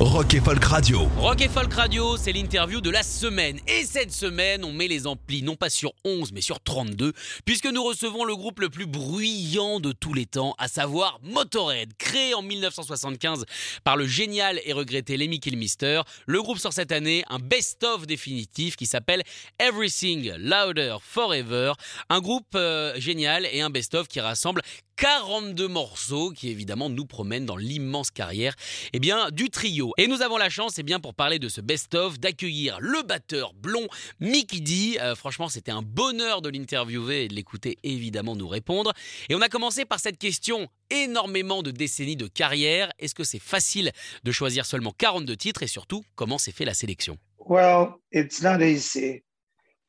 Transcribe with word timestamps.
Rock 0.00 0.34
et 0.34 0.40
Folk 0.40 0.64
Radio. 0.64 1.08
Rock 1.16 1.40
et 1.40 1.48
Folk 1.48 1.74
Radio, 1.74 2.16
c'est 2.16 2.30
l'interview 2.30 2.80
de 2.80 2.88
la 2.88 3.02
semaine. 3.02 3.58
Et 3.66 3.84
cette 3.84 4.12
semaine, 4.12 4.64
on 4.64 4.72
met 4.72 4.86
les 4.86 5.08
amplis 5.08 5.42
non 5.42 5.56
pas 5.56 5.70
sur 5.70 5.92
11, 6.04 6.30
mais 6.32 6.40
sur 6.40 6.60
32, 6.60 7.12
puisque 7.44 7.66
nous 7.66 7.82
recevons 7.82 8.24
le 8.24 8.36
groupe 8.36 8.60
le 8.60 8.68
plus 8.68 8.86
bruyant 8.86 9.80
de 9.80 9.90
tous 9.90 10.14
les 10.14 10.24
temps, 10.24 10.54
à 10.58 10.68
savoir 10.68 11.18
Motorhead. 11.24 11.96
Créé 11.98 12.32
en 12.34 12.42
1975 12.42 13.44
par 13.82 13.96
le 13.96 14.06
génial 14.06 14.60
et 14.64 14.72
regretté 14.72 15.16
Lemmy 15.16 15.40
Kilmister, 15.40 16.02
le 16.26 16.42
groupe 16.42 16.58
sort 16.58 16.72
cette 16.72 16.92
année 16.92 17.24
un 17.28 17.40
best-of 17.40 18.06
définitif 18.06 18.76
qui 18.76 18.86
s'appelle 18.86 19.24
Everything 19.58 20.32
Louder 20.38 20.98
Forever. 21.02 21.72
Un 22.08 22.20
groupe 22.20 22.54
euh, 22.54 22.94
génial 23.00 23.48
et 23.50 23.62
un 23.62 23.70
best-of 23.70 24.06
qui 24.06 24.20
rassemble 24.20 24.62
42 24.98 25.68
morceaux 25.68 26.30
qui 26.30 26.48
évidemment 26.50 26.90
nous 26.90 27.06
promènent 27.06 27.46
dans 27.46 27.56
l'immense 27.56 28.10
carrière 28.10 28.54
eh 28.92 28.98
bien, 28.98 29.30
du 29.30 29.48
trio. 29.48 29.92
Et 29.96 30.08
nous 30.08 30.22
avons 30.22 30.36
la 30.36 30.50
chance, 30.50 30.78
eh 30.78 30.82
bien, 30.82 30.98
pour 30.98 31.14
parler 31.14 31.38
de 31.38 31.48
ce 31.48 31.60
best-of, 31.60 32.18
d'accueillir 32.18 32.78
le 32.80 33.02
batteur 33.02 33.54
blond 33.54 33.86
Mickey 34.18 34.58
D. 34.58 34.98
Euh, 35.00 35.14
franchement, 35.14 35.48
c'était 35.48 35.70
un 35.70 35.82
bonheur 35.82 36.42
de 36.42 36.48
l'interviewer 36.48 37.24
et 37.24 37.28
de 37.28 37.34
l'écouter 37.34 37.78
évidemment 37.84 38.34
nous 38.34 38.48
répondre. 38.48 38.92
Et 39.28 39.36
on 39.36 39.40
a 39.40 39.48
commencé 39.48 39.84
par 39.84 40.00
cette 40.00 40.18
question 40.18 40.66
énormément 40.90 41.62
de 41.62 41.70
décennies 41.70 42.16
de 42.16 42.26
carrière. 42.26 42.92
Est-ce 42.98 43.14
que 43.14 43.24
c'est 43.24 43.38
facile 43.38 43.92
de 44.24 44.32
choisir 44.32 44.66
seulement 44.66 44.92
42 44.98 45.36
titres 45.36 45.62
et 45.62 45.68
surtout, 45.68 46.04
comment 46.16 46.38
s'est 46.38 46.52
fait 46.52 46.64
la 46.64 46.74
sélection? 46.74 47.18
Well, 47.46 47.90
it's 48.10 48.42
not 48.42 48.60
easy. 48.60 49.22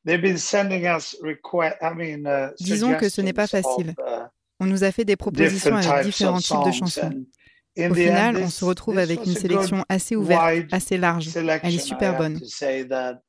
They've 0.06 0.22
been 0.22 0.38
sending 0.38 0.86
us 0.86 1.16
request, 1.20 1.76
I 1.82 1.94
mean, 1.94 2.26
uh, 2.26 2.54
Disons 2.58 2.94
que 2.96 3.10
ce 3.10 3.20
n'est 3.20 3.34
pas 3.34 3.46
facile. 3.46 3.94
of, 3.98 3.98
uh, 3.98 4.19
On 4.60 4.66
nous 4.66 4.84
a 4.84 4.92
fait 4.92 5.04
des 5.04 5.16
propositions 5.16 5.76
avec 5.76 6.04
différents 6.04 6.38
types 6.38 6.64
de 6.66 6.70
chansons. 6.72 7.24
Au 7.78 7.94
final, 7.94 8.36
on 8.36 8.48
se 8.48 8.64
retrouve 8.64 8.98
avec 8.98 9.24
une 9.24 9.34
sélection 9.34 9.84
assez 9.88 10.16
ouverte, 10.16 10.66
assez 10.70 10.98
large. 10.98 11.28
Elle 11.36 11.74
est 11.74 11.78
super 11.78 12.16
bonne. 12.16 12.38
to 12.38 12.46
say 12.46 12.86
that 12.88 13.22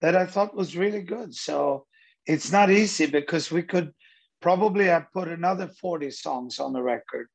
that 0.00 0.20
I 0.22 0.26
thought 0.26 0.54
was 0.54 0.76
really 0.76 1.02
good. 1.02 1.32
So 1.32 1.86
it's 2.26 2.50
not 2.50 2.68
easy 2.70 3.06
because 3.06 3.50
we 3.52 3.64
could 3.64 3.92
probably 4.40 4.88
have 4.88 5.06
put 5.12 5.28
another 5.28 5.68
40 5.80 6.10
songs 6.10 6.60
on 6.60 6.72
the 6.72 6.82
record, 6.82 7.26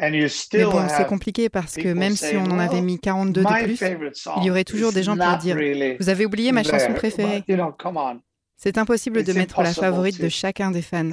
and 0.00 0.12
you 0.14 0.28
Mais 0.52 0.64
bon, 0.64 0.86
c'est 0.88 1.06
compliqué 1.06 1.48
parce 1.48 1.74
que 1.74 1.92
même 1.92 2.16
si 2.16 2.36
on 2.36 2.44
en 2.44 2.58
avait 2.58 2.76
"Well, 2.76 2.84
mis 2.84 2.98
42 3.00 3.42
de 3.42 3.64
plus, 3.64 3.80
il 4.38 4.44
y 4.44 4.50
aurait 4.50 4.64
toujours 4.64 4.92
des 4.92 5.02
gens 5.02 5.16
pour 5.16 5.36
dire 5.38 5.56
Vous 5.98 6.08
avez 6.08 6.26
oublié 6.26 6.52
ma 6.52 6.62
chanson 6.62 6.86
there." 6.86 6.94
préférée. 6.94 7.44
C'est 8.56 8.78
impossible 8.78 9.22
de 9.24 9.32
mettre 9.32 9.60
la 9.62 9.74
favorite 9.74 10.20
de 10.20 10.28
chacun 10.28 10.70
des 10.70 10.82
fans. 10.82 11.10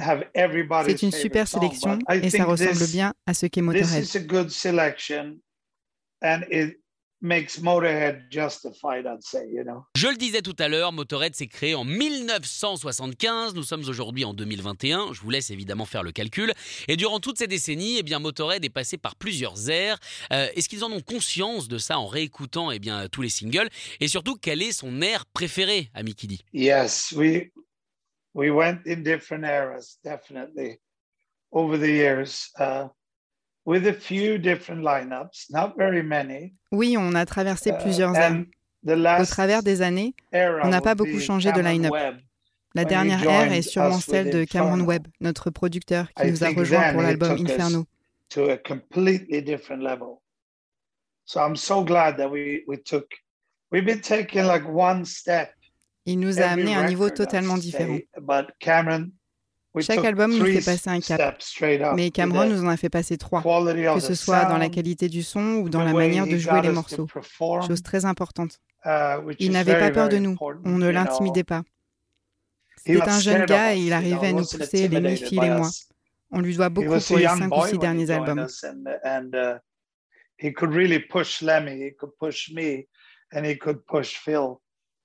C'est 0.86 1.02
une 1.02 1.12
super 1.12 1.48
sélection 1.48 1.98
et 2.20 2.30
ça 2.30 2.44
ressemble 2.44 2.86
bien 2.88 3.12
à 3.26 3.34
ce 3.34 3.46
qu'est 3.46 3.62
Motorhead. 3.62 4.04
Makes 7.22 7.58
Motorhead 7.60 8.24
justified, 8.30 9.06
I'd 9.06 9.22
say. 9.22 9.48
You 9.48 9.64
know? 9.64 9.84
Je 9.96 10.08
le 10.08 10.16
disais 10.16 10.42
tout 10.42 10.56
à 10.58 10.68
l'heure, 10.68 10.92
Motorhead 10.92 11.34
s'est 11.34 11.46
créé 11.46 11.74
en 11.74 11.84
1975. 11.84 13.54
Nous 13.54 13.62
sommes 13.62 13.88
aujourd'hui 13.88 14.24
en 14.24 14.34
2021. 14.34 15.12
Je 15.12 15.20
vous 15.20 15.30
laisse 15.30 15.50
évidemment 15.50 15.86
faire 15.86 16.02
le 16.02 16.12
calcul. 16.12 16.52
Et 16.88 16.96
durant 16.96 17.20
toutes 17.20 17.38
ces 17.38 17.46
décennies, 17.46 17.98
eh 17.98 18.02
bien, 18.02 18.18
Motorhead 18.18 18.64
est 18.64 18.70
passé 18.70 18.98
par 18.98 19.16
plusieurs 19.16 19.70
ères. 19.70 19.98
Euh, 20.32 20.48
Est-ce 20.54 20.68
qu'ils 20.68 20.84
en 20.84 20.92
ont 20.92 21.00
conscience 21.00 21.68
de 21.68 21.78
ça 21.78 21.98
en 21.98 22.06
réécoutant 22.06 22.70
eh 22.70 22.78
bien, 22.78 23.08
tous 23.08 23.22
les 23.22 23.28
singles? 23.28 23.68
Et 24.00 24.08
surtout, 24.08 24.36
quel 24.36 24.62
est 24.62 24.72
son 24.72 25.00
air 25.00 25.24
préféré 25.26 25.90
Mickey 26.02 26.26
D 26.26 26.38
Yes, 26.52 27.12
we 27.16 27.50
we 28.34 28.50
went 28.50 28.80
in 28.86 29.02
different 29.02 29.44
eras, 29.44 29.98
definitely, 30.04 30.78
over 31.52 31.78
the 31.78 31.88
years, 31.88 32.50
uh, 32.58 32.88
with 33.64 33.86
a 33.86 33.92
few 33.92 34.38
different 34.38 34.82
lineups, 34.82 35.50
not 35.50 35.74
very 35.76 36.02
many. 36.02 36.54
Oui, 36.72 36.96
on 36.96 37.14
a 37.14 37.24
traversé 37.24 37.70
Uh, 37.70 37.78
plusieurs 37.78 38.12
the 38.84 39.20
Au 39.20 39.24
travers 39.26 39.62
des 39.62 39.82
années, 39.82 40.14
on 40.32 40.68
n'a 40.68 40.80
pas 40.80 40.94
beaucoup 40.94 41.18
be 41.18 41.20
changé 41.20 41.52
de 41.52 41.60
line-up. 41.60 41.94
La 42.74 42.84
dernière 42.84 43.22
ère 43.22 43.52
est 43.52 43.62
sûrement 43.62 44.00
celle 44.00 44.30
de 44.30 44.44
Cameron. 44.44 44.80
Webb, 44.80 45.06
notre 45.20 45.50
producteur 45.50 46.12
qui 46.14 46.30
nous 46.30 46.42
a 46.42 46.52
then 46.52 46.92
pour 46.92 47.02
l'album 47.02 47.36
Inferno. 47.38 47.86
to 48.30 48.50
a 48.50 48.56
completely 48.56 49.42
different 49.42 49.82
level. 49.82 50.22
So 51.26 51.40
I'm 51.40 51.54
so 51.54 51.84
glad 51.84 52.16
that 52.16 52.30
we 52.30 52.64
we 52.66 52.78
took 52.78 53.04
we've 53.70 53.84
been 53.84 54.00
taking 54.00 54.46
like 54.46 54.64
one 54.66 55.04
step. 55.04 55.50
Il 56.06 56.18
nous 56.18 56.40
a 56.40 56.46
amené 56.46 56.74
à 56.74 56.80
un 56.80 56.88
niveau 56.88 57.10
totalement 57.10 57.56
différent. 57.56 57.98
Chaque 59.80 60.04
album 60.04 60.36
nous 60.36 60.44
fait 60.44 60.64
passer 60.64 60.90
un 60.90 61.00
cap. 61.00 61.42
Mais 61.94 62.10
Cameron 62.10 62.46
nous 62.46 62.64
en 62.64 62.68
a 62.68 62.76
fait 62.76 62.90
passer 62.90 63.16
trois, 63.16 63.42
que 63.42 64.00
ce 64.00 64.14
soit 64.14 64.44
dans 64.44 64.58
la 64.58 64.68
qualité 64.68 65.08
du 65.08 65.22
son 65.22 65.56
ou 65.56 65.68
dans 65.68 65.84
la 65.84 65.92
manière 65.92 66.26
de 66.26 66.36
jouer 66.36 66.60
les 66.62 66.70
morceaux. 66.70 67.06
Chose 67.66 67.82
très 67.82 68.04
importante. 68.04 68.60
uh, 68.84 69.16
Il 69.38 69.52
n'avait 69.52 69.78
pas 69.78 69.90
peur 69.90 70.08
de 70.08 70.18
nous, 70.18 70.36
on 70.64 70.78
ne 70.78 70.88
l'intimidait 70.88 71.44
pas. 71.44 71.62
C'était 72.84 73.08
un 73.08 73.20
jeune 73.20 73.44
gars 73.46 73.74
et 73.74 73.78
il 73.78 73.92
arrivait 73.92 74.28
à 74.28 74.32
nous 74.32 74.44
pousser, 74.44 74.88
les 74.88 75.00
by 75.00 75.36
et 75.36 75.50
moi. 75.50 75.70
On 76.32 76.40
lui 76.40 76.56
doit 76.56 76.70
beaucoup 76.70 76.98
pour 76.98 77.18
les 77.18 77.26
cinq 77.28 77.54
ou 77.54 77.66
six 77.66 77.78
derniers 77.78 78.10
albums. 78.10 78.40
us 78.40 78.64
and, 78.64 78.84
and 79.04 79.60
he 80.38 80.52
could 80.52 80.74
really 80.74 80.98
push 80.98 81.42
Lemmy, 81.42 81.84
he 81.84 81.94
could 81.94 82.16
push 82.18 82.50
me, 82.50 82.88
and 83.32 83.44
he 83.44 83.56
could 83.56 83.84
push 83.86 84.16
Phil 84.16 84.60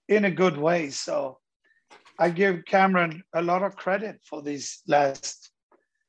in 0.07 0.23
a 0.23 0.31
good 0.31 0.57
way. 0.57 0.89
So 0.89 1.39
I 2.19 2.29
give 2.31 2.63
Cameron 2.65 3.23
a 3.33 3.41
lot 3.41 3.63
of 3.63 3.75
credit 3.75 4.19
for 4.23 4.41
these 4.41 4.81
last 4.87 5.51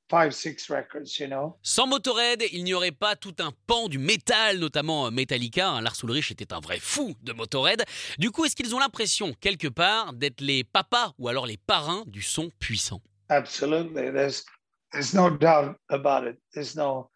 five, 0.08 0.34
six 0.34 0.70
records, 0.70 1.18
you 1.18 1.28
know. 1.28 1.58
Sans 1.62 1.86
Motorhead, 1.86 2.42
il 2.52 2.64
n'y 2.64 2.72
aurait 2.72 2.92
pas 2.92 3.14
tout 3.14 3.34
un 3.40 3.52
pan 3.66 3.88
du 3.88 3.98
métal, 3.98 4.58
notamment 4.58 5.10
Metallica. 5.10 5.68
hein. 5.68 5.82
Lars 5.82 5.96
Ulrich 6.02 6.30
était 6.30 6.52
un 6.54 6.60
vrai 6.60 6.78
fou 6.78 7.14
de 7.22 7.32
Motorhead. 7.34 7.84
Du 8.18 8.30
coup, 8.30 8.46
est-ce 8.46 8.56
qu'ils 8.56 8.74
ont 8.74 8.78
l'impression, 8.78 9.34
quelque 9.40 9.68
part, 9.68 10.14
d'être 10.14 10.40
les 10.40 10.64
papas 10.64 11.12
ou 11.18 11.28
alors 11.28 11.44
les 11.44 11.58
parrains 11.58 12.04
du 12.06 12.22
son 12.22 12.50
puissant? 12.58 13.02
Absolutely. 13.28 14.10
There's 14.10 14.44
there's 14.92 15.12
no 15.12 15.28
doubt 15.28 15.76
about 15.90 16.26
it. 16.26 16.38
There's 16.54 16.74
no 16.74 17.10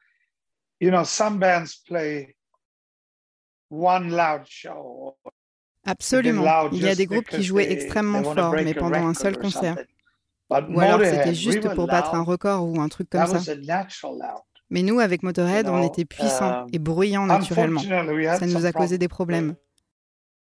you 0.81 0.91
know, 0.91 1.05
some 1.05 1.39
bands 1.39 1.77
play 1.89 2.35
one 3.71 4.11
loud 4.11 4.47
show. 4.47 5.17
Absolument. 5.85 6.45
Il 6.73 6.83
y 6.83 6.89
a 6.89 6.95
des 6.95 7.07
groupes 7.07 7.29
qui 7.29 7.43
jouaient 7.43 7.73
extrêmement 7.73 8.23
fort, 8.23 8.53
mais 8.53 8.75
pendant 8.75 9.07
un 9.07 9.15
seul 9.15 9.37
concert. 9.39 9.77
Ou 10.51 10.81
alors 10.81 11.01
c'était 11.05 11.35
juste 11.35 11.75
pour 11.75 11.87
battre 11.87 12.15
un 12.15 12.23
record 12.23 12.69
ou 12.69 12.81
un 12.81 12.89
truc 12.89 13.09
comme 13.11 13.27
ça. 13.27 13.39
Mais 14.71 14.83
nous, 14.83 15.01
avec 15.01 15.23
Motorhead, 15.23 15.69
on 15.69 15.83
était 15.83 16.05
puissants 16.05 16.67
et 16.73 16.79
bruyants 16.79 17.27
naturellement. 17.27 17.81
Ça 17.81 18.47
nous 18.47 18.65
a 18.65 18.73
causé 18.73 18.99
des 18.99 19.09
problèmes. 19.09 19.55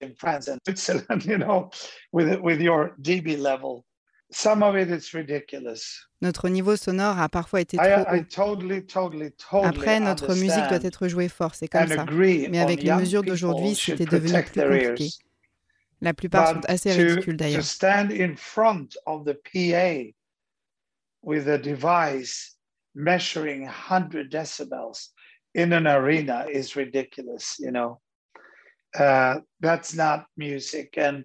Some 4.32 4.64
of 4.64 4.76
it 4.76 4.90
is 4.90 5.14
ridiculous. 5.14 6.08
Notre 6.22 6.50
niveau 6.50 6.76
sonore 6.76 7.20
a 7.20 7.30
parfois 7.30 7.62
été 7.62 7.78
I, 7.78 8.04
trop 8.04 8.16
I 8.16 8.20
haut. 8.20 8.24
totally, 8.24 8.86
totally, 8.86 9.32
totally 9.34 9.68
Après, 9.70 10.00
notre 10.00 10.34
musique 10.36 10.68
doit 10.68 10.84
être 10.84 11.08
jouée 11.08 11.30
fort, 11.30 11.54
c'est 11.54 11.68
comme 11.68 11.88
ça. 11.88 12.06
Mais 12.10 12.60
avec 12.60 12.82
les 12.84 12.92
mesures 12.94 13.24
d'aujourd'hui, 13.24 13.76
c'était 13.76 14.06
devenu 14.06 14.42
plus 14.44 14.62
compliqué. 14.62 15.10
La 16.02 16.14
plupart 16.14 16.56
But 16.56 16.64
sont 16.64 16.70
assez 16.70 16.96
to- 16.96 17.02
ridicules 17.04 17.38
d'ailleurs. 17.38 17.64
stand 17.64 18.12
in 18.12 18.36
front 18.36 18.98
of 19.06 19.24
the 19.26 19.34
PA 19.34 20.12
with 21.24 21.48
a 21.48 21.58
device 21.58 22.58
measuring 22.94 23.66
100 23.66 24.30
decibels 24.30 25.12
in 25.56 25.72
an 25.72 25.88
arena 25.88 26.46
is 26.52 26.76
ridiculous, 26.76 27.58
you 27.60 27.72
know? 27.72 28.00
Uh, 28.98 29.40
that's 29.62 29.94
not 29.94 30.26
music. 30.38 30.98
And 30.98 31.24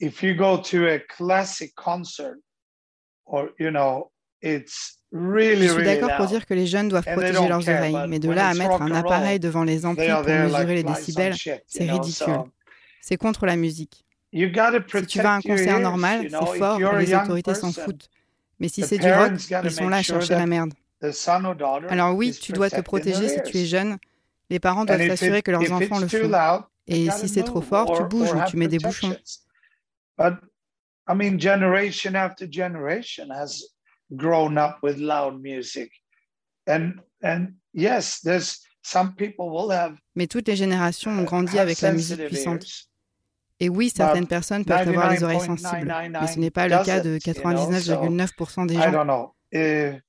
if 0.00 0.22
you 0.22 0.34
go 0.34 0.58
to 0.58 0.86
a 0.86 0.98
classic 0.98 1.74
concert, 1.74 2.36
or, 3.26 3.50
you 3.58 3.70
know, 3.70 4.10
it's 4.42 4.98
really, 5.12 5.68
Je 5.68 5.74
suis 5.74 5.84
d'accord 5.84 6.16
pour 6.16 6.26
dire 6.26 6.46
que 6.46 6.54
les 6.54 6.66
jeunes 6.66 6.88
doivent 6.88 7.04
protéger 7.04 7.48
leurs 7.48 7.68
oreilles, 7.68 8.08
mais 8.08 8.18
de 8.18 8.30
là 8.30 8.48
à 8.48 8.54
mettre 8.54 8.82
un 8.82 8.92
appareil 8.92 9.40
devant 9.40 9.64
les 9.64 9.86
amplis 9.86 10.08
pour 10.08 10.24
mesurer 10.24 10.74
les 10.74 10.82
décibels, 10.82 11.34
c'est 11.66 11.90
ridicule. 11.90 12.42
C'est 13.00 13.16
contre 13.16 13.46
la 13.46 13.56
musique. 13.56 14.04
Si 14.32 15.06
tu 15.06 15.20
vas 15.20 15.32
à 15.32 15.36
un 15.36 15.40
concert 15.40 15.78
normal, 15.78 16.28
c'est 16.28 16.58
fort, 16.58 16.78
les 16.96 17.14
autorités 17.14 17.54
s'en 17.54 17.72
foutent. 17.72 18.08
Mais 18.60 18.68
si 18.68 18.82
c'est 18.82 18.98
du 18.98 19.10
rock, 19.10 19.32
ils 19.64 19.70
sont 19.70 19.88
là 19.88 19.98
à 19.98 20.02
chercher 20.02 20.34
la 20.34 20.46
merde. 20.46 20.72
Alors 21.88 22.14
oui, 22.14 22.32
tu 22.32 22.52
dois 22.52 22.70
te 22.70 22.80
protéger 22.80 23.28
si 23.28 23.42
tu 23.42 23.58
es 23.58 23.66
jeune. 23.66 23.98
Les 24.50 24.58
parents 24.58 24.84
doivent 24.84 25.06
s'assurer 25.06 25.42
que 25.42 25.50
leurs 25.50 25.72
enfants 25.72 25.98
le 25.98 26.08
font. 26.08 26.62
Et 26.86 27.10
si 27.10 27.28
c'est 27.28 27.42
trop 27.42 27.62
fort, 27.62 27.96
tu 27.96 28.04
bouges 28.04 28.32
ou 28.32 28.40
tu 28.48 28.56
mets 28.56 28.68
des 28.68 28.78
bouchons. 28.78 29.16
I 30.18 31.14
mean, 31.14 31.38
generation 31.38 32.16
after 32.16 32.46
generation 32.46 33.30
has 33.30 33.62
grown 34.16 34.58
up 34.58 34.78
with 34.82 34.98
loud 34.98 35.40
music. 35.40 35.90
And, 36.66 37.00
and 37.22 37.54
yes, 37.72 38.20
there's 38.20 38.60
some 38.82 39.14
people 39.14 39.50
will 39.50 39.70
have 39.70 39.98
Mais 40.14 40.26
toutes 40.26 40.48
les 40.48 40.56
générations 40.56 41.10
ont 41.10 41.24
grandi 41.24 41.58
avec 41.58 41.80
la 41.80 41.92
musique 41.92 42.26
puissante. 42.26 42.88
Et 43.60 43.68
oui, 43.68 43.90
certaines 43.94 44.26
personnes 44.26 44.64
peuvent 44.64 44.88
avoir 44.88 45.10
les 45.10 45.22
oreilles 45.22 45.40
sensibles, 45.40 45.92
mais 46.10 46.26
ce 46.26 46.38
n'est 46.38 46.50
pas 46.50 46.68
le 46.68 46.84
cas 46.84 47.00
de 47.00 47.18
99,9% 47.18 48.66
des 48.66 48.74
gens. 48.74 49.34
Uh, 49.54 50.00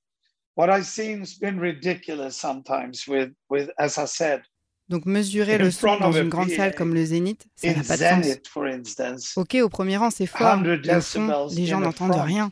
what 0.56 0.68
I've 0.68 0.86
seen 0.86 1.20
has 1.20 1.38
been 1.38 1.60
ridiculous 1.60 2.32
sometimes 2.32 3.06
with, 3.06 3.32
with, 3.48 3.70
as 3.78 3.96
I 3.96 4.06
said, 4.06 4.42
donc 4.88 5.06
mesurer 5.06 5.58
le 5.58 5.70
son 5.70 5.98
dans 5.98 6.12
une 6.12 6.28
grande 6.28 6.50
salle 6.50 6.74
comme 6.74 6.94
le 6.94 7.04
Zénith, 7.04 7.46
ça 7.56 7.74
n'a 7.74 7.82
pas 7.82 7.96
de 7.96 8.86
sens. 8.86 9.36
Ok, 9.36 9.56
au 9.62 9.68
premier 9.68 9.96
rang, 9.96 10.10
c'est 10.10 10.26
fort. 10.26 10.56
Le 10.62 11.00
fond, 11.00 11.48
les 11.54 11.66
gens 11.66 11.80
n'entendent 11.80 12.20
rien. 12.20 12.50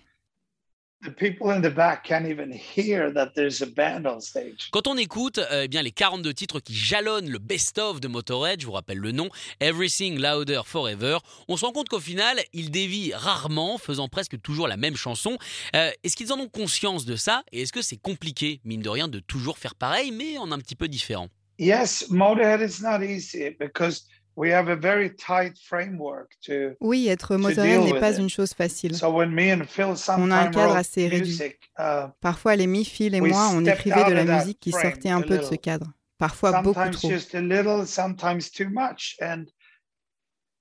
Quand 4.72 4.86
on 4.86 4.96
écoute 4.96 5.38
euh, 5.38 5.62
eh 5.64 5.68
bien, 5.68 5.82
les 5.82 5.90
42 5.90 6.32
titres 6.32 6.60
qui 6.60 6.74
jalonnent 6.74 7.28
le 7.28 7.38
best-of 7.38 8.00
de 8.00 8.08
Motorhead, 8.08 8.60
je 8.60 8.66
vous 8.66 8.72
rappelle 8.72 8.98
le 8.98 9.12
nom, 9.12 9.28
Everything 9.60 10.18
Louder 10.18 10.62
Forever, 10.64 11.18
on 11.48 11.58
se 11.58 11.64
rend 11.66 11.72
compte 11.72 11.90
qu'au 11.90 12.00
final, 12.00 12.40
ils 12.54 12.70
dévient 12.70 13.12
rarement, 13.14 13.76
faisant 13.76 14.08
presque 14.08 14.40
toujours 14.40 14.66
la 14.66 14.78
même 14.78 14.96
chanson. 14.96 15.36
Euh, 15.76 15.90
est-ce 16.02 16.16
qu'ils 16.16 16.32
en 16.32 16.38
ont 16.38 16.48
conscience 16.48 17.04
de 17.04 17.16
ça? 17.16 17.42
Et 17.52 17.62
est-ce 17.62 17.72
que 17.72 17.82
c'est 17.82 17.98
compliqué, 17.98 18.60
mine 18.64 18.80
de 18.80 18.88
rien, 18.88 19.06
de 19.06 19.20
toujours 19.20 19.58
faire 19.58 19.74
pareil, 19.74 20.10
mais 20.10 20.38
en 20.38 20.50
un 20.52 20.58
petit 20.58 20.76
peu 20.76 20.88
différent? 20.88 21.28
Yes, 21.58 22.06
Motorhead 22.10 22.60
is 22.60 22.80
not 22.80 23.02
easy 23.02 23.50
because 23.58 24.06
we 24.36 24.50
have 24.50 24.68
a 24.68 24.74
very 24.74 25.10
tight 25.10 25.56
framework 25.58 26.32
to, 26.46 26.74
oui, 26.80 27.08
être 27.08 27.36
Motorhead 27.36 27.84
n'est 27.84 28.00
pas 28.00 28.18
une 28.18 28.28
chose 28.28 28.52
facile. 28.52 28.96
So 28.96 29.10
when 29.10 29.30
me 29.30 29.52
and 29.52 29.64
Phil 29.66 29.94
on 30.18 30.30
a 30.32 30.40
un 30.40 30.50
cadre 30.50 30.74
assez 30.74 31.06
réduit. 31.06 31.38
uh, 31.78 32.08
Parfois, 32.20 32.56
les 32.56 32.66
mi, 32.66 32.84
Phil 32.84 33.14
et 33.14 33.20
moi, 33.20 33.50
on 33.54 33.64
écrivait 33.64 34.04
de 34.04 34.12
la 34.12 34.24
musique 34.24 34.58
qui 34.58 34.72
sortait 34.72 35.10
un 35.10 35.20
peu 35.20 35.38
de 35.38 35.42
ce 35.42 35.54
cadre. 35.54 35.92
Parfois, 36.18 36.62
beaucoup 36.62 36.90
trop. 36.90 37.10
Just 37.10 37.34
a 37.34 37.40
little, 37.40 37.86
sometimes 37.86 38.50
too 38.50 38.68
much. 38.70 39.16
And, 39.20 39.44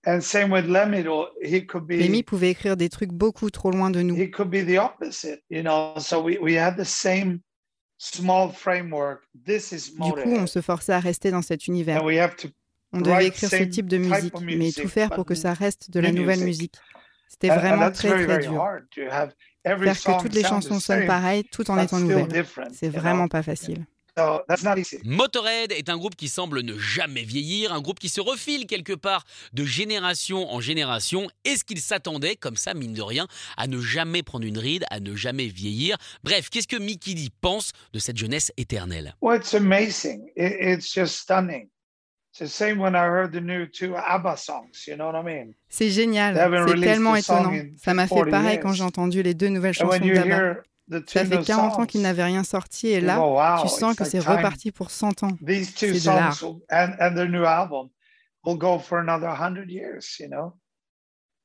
and 0.06 0.22
same 0.22 0.51
with 0.51 0.66
Lemmy, 0.66 1.04
he 1.42 1.66
could 1.66 1.88
be, 1.88 1.98
Lemmy 1.98 2.22
pouvait 2.24 2.51
écrire 2.51 2.75
des 2.78 2.89
trucs 2.89 3.12
beaucoup 3.12 3.50
trop 3.50 3.72
loin 3.72 3.89
de 3.89 4.01
nous. 4.01 4.16
He 4.16 4.30
could 4.30 4.50
be 4.50 4.63
the 4.63 4.78
opposite, 4.78 5.42
you 5.50 5.63
know. 5.63 5.94
So 6.00 6.22
we, 6.22 6.38
we 6.39 6.56
had 6.56 6.75
the 6.75 6.86
same 6.86 7.42
du 10.00 10.12
coup, 10.13 10.30
on 10.36 10.48
se 10.48 10.62
forçait 10.62 10.94
à 10.94 11.00
rester 11.00 11.31
dans 11.31 11.42
cet 11.42 11.68
univers. 11.68 12.04
On 12.95 13.01
devait 13.01 13.28
écrire 13.28 13.50
ce 13.50 13.63
type 13.63 13.88
de 13.88 13.98
musique, 13.98 14.34
mais 14.42 14.72
tout 14.72 14.88
faire 14.88 15.10
pour 15.10 15.25
que 15.25 15.36
ça 15.36 15.54
reste 15.54 15.90
de 15.92 16.00
la 16.00 16.12
nouvelle 16.12 16.44
musique. 16.44 16.75
C'était 17.28 17.50
vraiment 17.50 17.92
très 17.92 18.25
très 18.25 18.40
dur. 18.40 18.63
Faire 19.66 20.01
que 20.01 20.22
toutes 20.22 20.36
les 20.36 20.44
chansons 20.44 20.80
sonnent 20.80 21.07
pareil 21.07 21.44
tout 21.45 21.69
en 21.72 21.78
étant 21.80 22.00
nouvelles. 22.00 22.45
C'est 22.74 22.90
vraiment 22.90 23.28
pas 23.28 23.42
facile. 23.44 23.86
Motorhead 25.06 25.71
est 25.71 25.89
un 25.89 25.98
groupe 25.98 26.15
qui 26.15 26.27
semble 26.27 26.62
ne 26.62 26.77
jamais 26.77 27.24
vieillir, 27.24 27.74
un 27.74 27.81
groupe 27.81 28.00
qui 28.00 28.10
se 28.10 28.21
refile 28.21 28.68
quelque 28.68 28.94
part 28.94 29.24
de 29.54 29.65
génération 29.65 30.51
en 30.54 30.62
génération. 30.62 31.27
Est-ce 31.45 31.63
qu'il 31.63 31.80
s'attendait, 31.80 32.36
comme 32.36 32.56
ça, 32.56 32.74
mine 32.74 32.94
de 32.94 33.01
rien, 33.01 33.27
à 33.57 33.68
ne 33.68 33.80
jamais 33.80 34.21
prendre 34.21 34.45
une 34.45 34.60
ride, 34.60 34.86
à 34.92 35.00
ne 35.00 35.15
jamais 35.15 35.48
vieillir? 35.48 35.98
Bref, 36.24 36.50
qu'est-ce 36.50 36.68
que 36.68 36.77
Mickey 36.77 37.15
D 37.15 37.30
pense 37.42 37.71
de 37.94 38.00
cette 38.00 38.18
jeunesse 38.18 38.51
éternelle? 38.57 39.15
C'est 45.69 45.89
génial, 45.89 46.36
c'est 46.68 46.80
tellement 46.81 47.15
étonnant. 47.15 47.54
Ça 47.77 47.94
m'a 47.94 48.07
fait 48.07 48.25
pareil 48.30 48.60
quand 48.60 48.74
j'ai 48.74 48.83
entendu 48.83 49.21
les 49.24 49.33
deux 49.33 49.50
nouvelles 49.50 49.74
chansons 49.74 50.00
d'ABBA. 50.00 50.56
Ça 51.08 51.26
fait 51.26 51.44
40 51.44 51.80
ans 51.80 51.86
qu'il 51.86 52.02
n'avait 52.02 52.24
rien 52.24 52.44
sorti 52.44 52.90
et 52.90 53.02
là, 53.02 53.60
tu 53.62 53.68
sens 53.70 53.96
que 53.96 54.04
c'est 54.04 54.20
reparti 54.20 54.72
pour 54.72 54.92
100 54.92 55.24
ans. 55.24 55.38
C'est 55.76 55.92
de 55.92 56.06
l'art. 56.06 56.44
And 56.72 57.16
their 57.16 57.30
new 57.30 57.46
album 57.46 57.90
will 58.46 58.58
go 58.58 58.80
for 58.80 59.00
another 59.00 59.28
100 59.28 59.70
years, 59.70 60.20
you 60.20 60.28
know? 60.28 60.54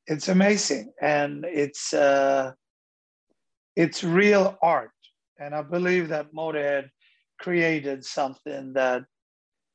It's 0.07 0.29
amazing 0.29 0.91
and 1.03 1.45
it's 1.45 1.93
uh, 1.93 2.53
it's 3.77 4.03
real 4.03 4.57
art. 4.63 4.91
And 5.39 5.55
I 5.55 5.63
believe 5.63 6.09
that 6.09 6.33
Motorhead 6.33 6.91
created 7.39 8.05
something 8.05 8.73
that 8.73 9.03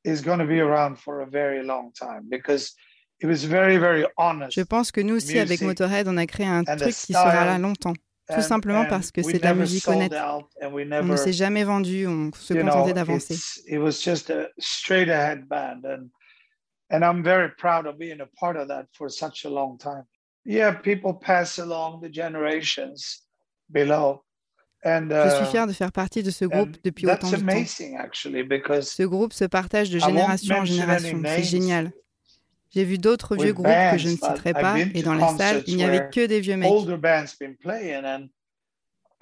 is 0.04 0.20
going 0.20 0.40
to 0.40 0.46
be 0.46 0.60
around 0.60 0.98
for 0.98 1.22
a 1.22 1.26
very 1.26 1.62
long 1.62 1.92
time 1.92 2.26
because 2.28 2.74
it 3.20 3.26
was 3.26 3.44
very, 3.44 3.78
very 3.78 4.04
honest. 4.18 4.54
Je 4.54 4.64
pense 4.64 4.90
que 4.90 5.00
nous 5.00 5.14
aussi, 5.14 5.38
avec 5.38 5.62
Motorhead, 5.62 6.08
on 6.08 6.16
a 6.18 6.26
créé 6.26 6.46
un 6.46 6.64
truc 6.64 6.94
qui 6.94 7.12
sera 7.12 7.44
là 7.46 7.58
longtemps. 7.58 7.94
Tout 8.32 8.42
simplement 8.42 8.86
parce 8.86 9.10
que 9.10 9.22
c'est 9.22 9.38
de 9.38 9.42
la 9.42 9.54
musique 9.54 9.86
honnête. 9.88 10.14
On 10.62 11.04
ne 11.04 11.16
s'est 11.16 11.32
jamais 11.32 11.64
vendu, 11.64 12.06
on 12.06 12.30
se 12.34 12.54
contentait 12.54 12.94
d'avancer. 12.94 13.36
Uh, 24.86 24.98
Je 25.08 25.36
suis 25.36 25.46
fier 25.46 25.66
de 25.66 25.72
faire 25.72 25.92
partie 25.92 26.22
de 26.22 26.30
ce 26.30 26.44
groupe 26.44 26.76
depuis 26.84 27.06
autant 27.06 27.30
de 27.30 27.36
temps. 27.36 28.82
Ce 28.82 29.02
groupe 29.02 29.32
se 29.32 29.46
partage 29.46 29.88
de 29.90 29.98
génération 29.98 30.56
en 30.56 30.64
génération. 30.64 31.22
C'est 31.24 31.42
génial. 31.42 31.92
J'ai 32.74 32.84
vu 32.84 32.98
d'autres 32.98 33.36
vieux 33.36 33.52
groupes 33.52 33.66
que 33.66 33.98
je 33.98 34.08
ne 34.08 34.16
citerai 34.16 34.52
pas, 34.52 34.78
et 34.78 35.02
dans 35.02 35.14
les 35.14 35.38
salles, 35.38 35.62
il 35.66 35.76
n'y 35.76 35.84
avait 35.84 36.10
que 36.10 36.26
des 36.26 36.40
vieux 36.40 36.56
mecs. 36.56 36.70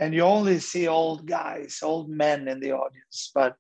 And 0.03 0.13
you 0.13 0.25
only 0.25 0.59
see 0.59 0.89
old 0.89 1.27
guys, 1.27 1.81
old 1.83 2.09
men 2.09 2.49
in 2.49 2.59
the 2.59 2.73
audience. 2.73 3.31
But 3.33 3.55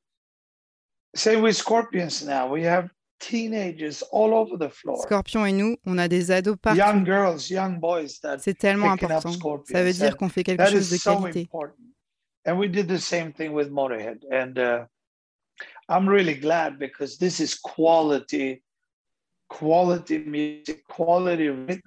say 1.14 1.36
with 1.36 1.54
Scorpions 1.56 2.24
now, 2.24 2.48
we 2.48 2.64
have 2.64 2.90
teenagers 3.20 4.02
all 4.10 4.34
over 4.34 4.56
the 4.56 4.68
floor. 4.68 5.02
Scorpion 5.02 5.46
et 5.46 5.52
nous, 5.52 5.76
on 5.86 5.98
a 5.98 6.08
des 6.08 6.32
ados 6.32 6.56
partout. 6.56 6.78
Young 6.78 7.04
girls, 7.04 7.48
young 7.48 7.78
boys 7.78 8.18
that 8.22 8.38
C'est 8.40 8.58
tellement 8.58 8.92
important. 8.92 9.30
Ça 9.66 9.84
veut 9.84 9.92
dire 9.92 10.16
qu'on 10.16 10.28
fait 10.28 10.42
quelque 10.42 10.68
chose 10.68 10.90
de 10.90 10.96
qualité. 10.96 11.48
So 11.52 11.68
and 12.44 12.58
we 12.58 12.68
did 12.68 12.88
the 12.88 12.98
same 12.98 13.32
thing 13.32 13.52
with 13.52 13.70
Motorhead. 13.70 14.24
And 14.32 14.58
uh, 14.58 14.86
I'm 15.88 16.08
really 16.08 16.34
glad 16.34 16.76
because 16.76 17.18
this 17.18 17.38
is 17.38 17.54
quality 17.54 18.64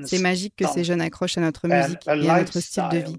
c'est 0.03 0.19
magique 0.19 0.55
que 0.55 0.67
ces 0.67 0.83
jeunes 0.83 1.01
accrochent 1.01 1.37
à 1.37 1.41
notre 1.41 1.67
musique 1.67 2.07
et 2.07 2.09
à 2.29 2.39
notre 2.39 2.59
style 2.59 2.83
de 2.91 2.97
vie. 2.97 3.17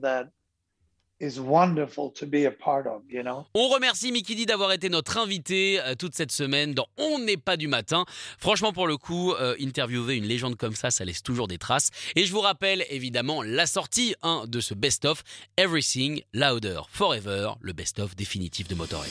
On 3.55 3.69
remercie 3.69 4.13
Mikidi 4.13 4.45
d'avoir 4.45 4.73
été 4.73 4.91
notre 4.91 5.17
invité 5.17 5.81
euh, 5.81 5.95
toute 5.95 6.15
cette 6.15 6.33
semaine 6.33 6.75
dans 6.75 6.87
On 6.99 7.19
n'est 7.19 7.39
pas 7.39 7.57
du 7.57 7.69
matin. 7.69 8.05
Franchement, 8.39 8.73
pour 8.73 8.87
le 8.87 8.99
coup, 8.99 9.33
euh, 9.33 9.55
interviewer 9.61 10.17
une 10.17 10.27
légende 10.27 10.57
comme 10.57 10.75
ça, 10.75 10.91
ça 10.91 11.05
laisse 11.05 11.23
toujours 11.23 11.49
des 11.49 11.59
traces. 11.59 11.91
Et 12.17 12.27
je 12.27 12.33
vous 12.33 12.41
rappelle 12.41 12.85
évidemment 12.91 13.43
la 13.43 13.67
sortie 13.67 14.15
hein, 14.23 14.45
de 14.47 14.61
ce 14.61 14.75
best-of 14.75 15.23
Everything 15.57 16.23
Louder 16.35 16.81
Forever, 16.91 17.53
le 17.61 17.73
best-of 17.73 18.15
définitif 18.15 18.69
de 18.69 18.75
Motorhead. 18.75 19.11